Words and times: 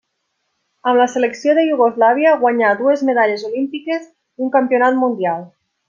Amb 0.91 0.97
la 0.99 1.05
selecció 1.15 1.53
de 1.59 1.65
Iugoslàvia 1.67 2.31
guanyà 2.45 2.73
dues 2.81 3.05
medalles 3.13 3.47
olímpiques 3.53 4.09
i 4.11 4.47
un 4.49 4.55
campionat 4.59 5.03
mundial. 5.07 5.47